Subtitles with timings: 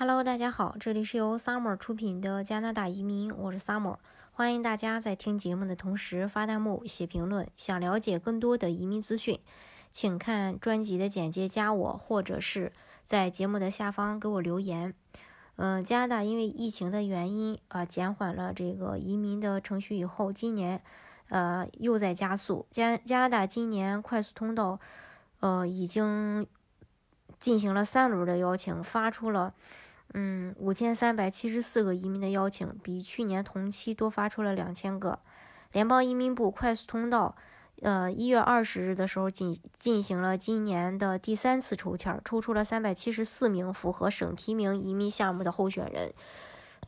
[0.00, 3.96] Hello，大家好，这里是由 Summer 出品的加拿大移民，我是 Summer，
[4.30, 7.48] 欢迎大家在听节目的同时发弹幕、写评论。
[7.56, 9.40] 想了解更多的移民资讯，
[9.90, 12.72] 请看专辑的简介，加我，或者是
[13.02, 14.94] 在节目的下方给我留言。
[15.56, 20.80] 嗯，加拿大因为疫情的原因啊，减缓了这个移民的程序以后，今年
[21.28, 22.64] 呃又在加速。
[22.70, 24.78] 加加拿大今年快速通道
[25.40, 26.46] 呃已经
[27.40, 29.54] 进行了三轮的邀请，发出了。
[30.14, 35.18] 嗯，五千三百七十四个移民的邀请，比去年同期多发出了两千个。
[35.72, 37.36] 联邦移民部快速通道，
[37.82, 46.14] 呃，一月二十日的时候进进行了今年的第三次抽签，抽出了三百七十四名符合省提名移民项目的候选人，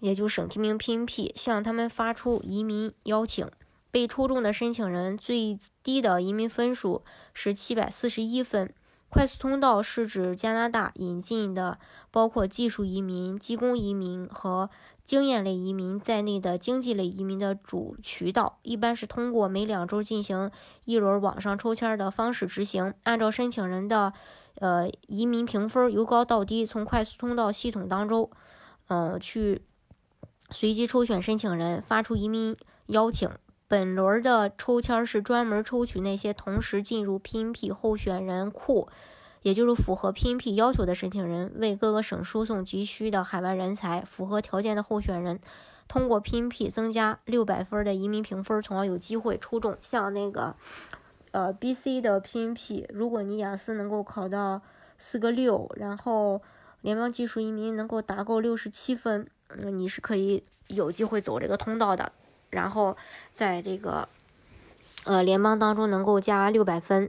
[0.01, 3.47] 也就省提名 PNP，向他们发出移民邀请。
[3.93, 7.03] 被抽中的申请人最低的移民分数
[7.35, 8.73] 是七百四十一分。
[9.11, 11.79] 快速通道是指加拿大引进的
[12.13, 14.71] 包括技术移民、技工移民和
[15.03, 20.51] 经验类移民在内的经济类移民的主渠道，一般是通过每两周进行
[20.85, 22.95] 一轮网上抽签的方式执行。
[23.03, 24.13] 按照申请人的
[24.55, 28.31] 呃移民评分由高到低，从快速通道系统当中，
[28.87, 29.63] 嗯，去
[30.51, 33.29] 随机抽选申请人，发出移民邀请。
[33.71, 38.89] 本轮的抽签是专门抽取那些同时进入 PNP 候选人库，
[39.43, 44.01] 也就是符合 PNP 要求的申请人，为各个省输送急需的海外人才。
[44.05, 45.39] 符合条件的候选人，
[45.87, 49.79] 通过 PNP 增加六百分的移民评分，从而有机会抽中。
[49.81, 50.57] 像那个，
[51.31, 54.63] 呃，BC 的 PNP，如果你雅思能够考到
[54.99, 56.43] 四个六，然后
[56.81, 62.11] 联邦技术移民能够达够六十七分，嗯，你是可以有机会走这个通道的。
[62.51, 62.97] 然后
[63.33, 64.09] 在这个
[65.05, 67.09] 呃联邦当中能够加六百分。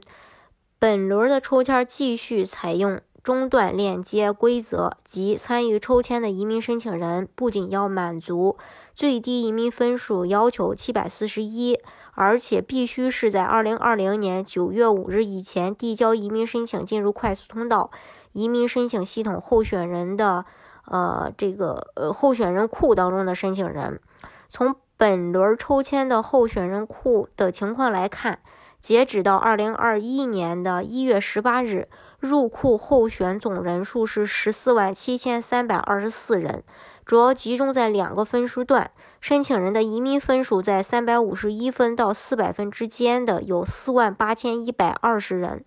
[0.78, 8.58] 本轮的抽签继续采用中断链接规则，即参与抽签的移民申请人不仅要满足
[8.92, 11.78] 最低移民分数要求七百四十一，
[12.14, 17.92] 而且必须是在二零二零年九月五日以前递交移民申请进入快速通道
[18.32, 20.44] 移民申请系统候选人的
[20.86, 24.00] 呃这个呃候选人库当中的申请人，
[24.48, 24.74] 从。
[25.02, 28.38] 本轮抽签的候选人库的情况来看，
[28.80, 31.88] 截止到二零二一年的一月十八日，
[32.20, 36.62] 入库候选总人数是十四万七千三百二十四人，
[37.04, 38.92] 主要集中在两个分数段。
[39.20, 45.64] 申请人的移民分数在三百五十一分到四百分之间的有四万八千一百二十人，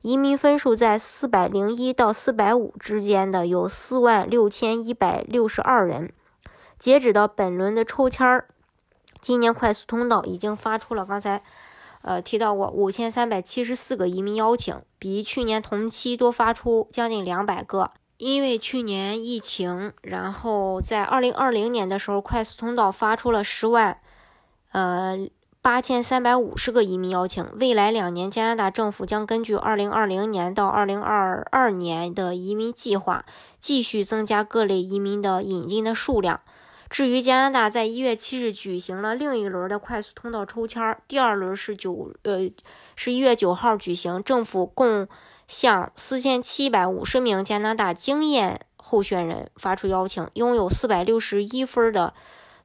[0.00, 6.10] 移民分数在四百零一到四百五之间的有四万六千一百六十二人。
[6.80, 8.48] 截止到本轮的抽签儿。
[9.22, 11.42] 今年快速通道已经发出了刚才，
[12.02, 17.92] 呃提到过五千三百七十四个移民邀请，比去年同期多发出将近两百个。
[18.18, 23.98] 因为去年疫情，然后在二零二零年的时候，快速通道发出了十万，
[24.70, 25.26] 呃
[25.60, 27.44] 八千三百五十个移民邀请。
[27.60, 33.24] 未来两年，加拿大政府将根据二零二零年到二零二二年的移民计划，
[33.58, 36.40] 继续增加各类移民的引进的数量。
[36.92, 42.50] 至于加拿大，在一月七日举行了另一轮的快速通道抽签，第二轮是九呃
[42.96, 44.22] 是一月九号举行。
[44.22, 45.08] 政府共
[45.48, 52.12] 向四千七百五十名加拿大经验候选人发出邀请，拥有四百六十一分的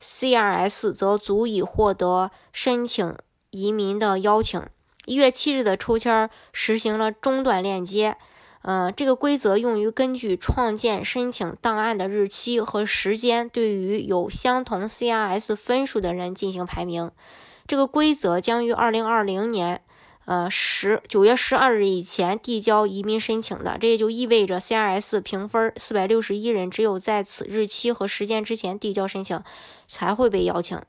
[0.01, 3.16] CRS 则足以获得申请
[3.51, 4.61] 移民的邀请。
[5.05, 8.17] 一月七日的抽签实行了中断链接。
[8.63, 17.12] 嗯，这个规则用于根据创建申请档案的日期和时间，对于有相同 CRS 分数的人进行排名。
[17.66, 19.81] 这个规则将于二零二零年，
[20.25, 23.78] 呃十九月十二日以前递交移民申请的。
[23.79, 29.41] 这也就意味着 CRS 评分四百六十一人，只有在此日期和时间之前递交申请，
[29.88, 30.81] 才会被邀请。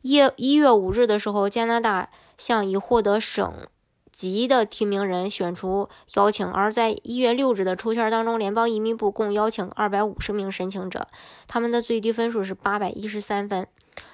[0.00, 3.68] 一一月五日的时候，加拿大向已获得省。
[4.12, 11.08] 级的提名人选出邀请，而在一月六日的抽签当中，联邦移民部共邀请二百五十名申请者，
[11.48, 13.66] 他们的最低分数是八百一十三分。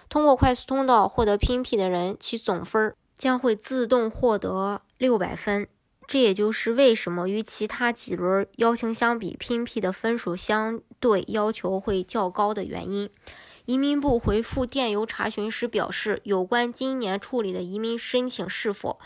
[0.09, 5.69] 通过快速通道获得 PNP 的人，其总分将会自动获得六百分。
[6.07, 13.11] 这也就是为什么与其他几轮邀请相比，PNP 的分数相对要求会较高的原因。
[13.67, 18.99] 移民部回复电邮查询时表示，有关今年处理的移民申请是否。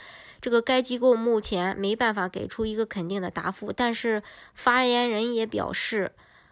[0.43, 4.23] 这个该机构目前没办法给出一个肯定的答复，但是
[4.55, 6.11] 发言人也表示，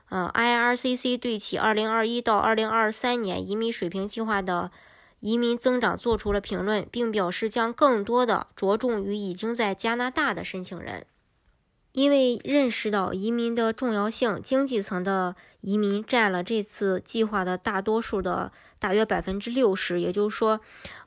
[0.08, 4.70] 呃，IRCC 对其2021到2023年移民水平计划的
[5.19, 11.04] 移民增长做出了评论，并表示将更多的着重于已经在加拿大的申请人。
[11.93, 20.00] 因为认识到移民的重要性，经济层的移民占了这次计划的大多数的大约百分之六十。
[20.00, 20.60] 也就是说，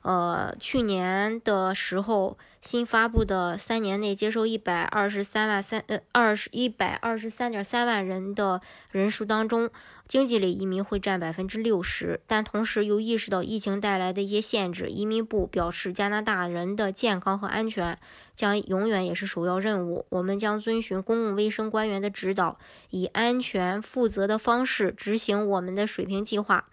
[0.04, 8.60] 呃，去年的时候新发布的三年内接收一百二十三万三呃二十一百二十三点三万人的
[8.90, 9.70] 人数当中。
[10.06, 14.90] 经济类移民会占百分之六十，但同时又意识到疫情带来的一些限制。
[14.90, 17.98] 移民部表示，加拿大人的健康和安全
[18.34, 20.04] 将永远也是首要任务。
[20.10, 22.58] 我们将遵循公共卫生官员的指导，
[22.90, 26.66] 以安全负责的方式执行我们的水平计划。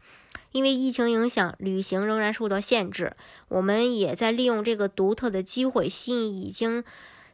[0.51, 3.15] 因为疫情影响，旅行仍然受到限制。
[3.47, 6.83] 我们也在利用这个独特的机会，吸引已经。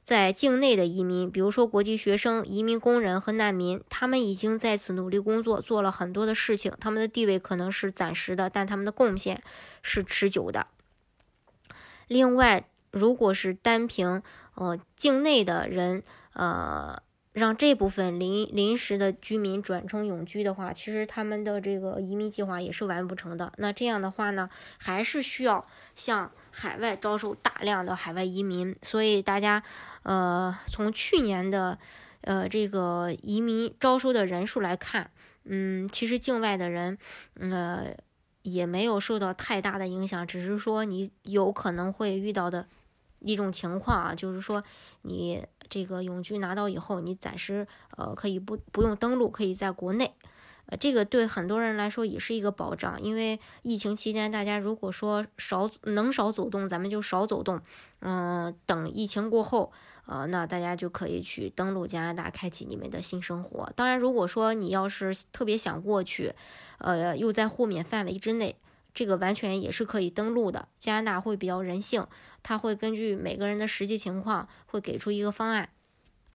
[0.04, 6.72] 在境内的移民，比如说国际学生、移民工人和难民，他们已经在此努力工作，做了很多的事情。
[6.80, 9.44] 他们的地位可能是暂时的，但他们的贡献
[9.81, 10.68] 是持久的。
[12.08, 14.24] 另外，如果是单凭
[14.56, 17.02] 呃境内的人，呃。
[17.38, 23.54] 让这部分临临时的居民转成永居的话，其实他们的这个移民计划也是完不成的。
[23.57, 24.50] 那这样的话呢，
[24.80, 25.63] 还是需要
[25.94, 28.75] 向海外招收大量的海外移民。
[28.81, 29.62] 所以大家，
[30.01, 31.78] 呃，从去年的
[32.22, 35.12] 呃这个移民招收的人数来看，
[35.44, 36.98] 嗯，其实境外的人，
[37.40, 37.95] 呃，
[38.42, 42.68] 也没有受到太大的影响，只是说你有可能会遇到的
[43.19, 44.64] 一种情况啊，就是说
[45.02, 45.46] 你。
[45.69, 47.68] 这个永居拿到以后，你暂时
[47.98, 50.14] 呃可以不不用登录，可以在国内，
[50.68, 53.04] 呃，这个对很多人来说也是一个保障。
[53.04, 57.60] 因为疫情期间，大家如果说少能少走动，咱们就少走动。
[58.00, 59.74] 嗯，等疫情过后，
[60.06, 63.69] 呃，那大家就可以去登陆加拿大，开启你们的新生活。
[63.75, 66.34] 当然，如果说你要是特别想过去，
[66.78, 68.56] 呃，又在豁免范围之内。
[68.97, 70.69] 这个完全也是可以登录的。
[70.79, 72.07] 加拿大会比较人性，
[72.41, 75.69] 他会根据每个人的实际情况，会给出一个方案。